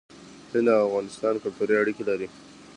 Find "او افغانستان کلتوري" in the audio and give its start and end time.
0.73-1.75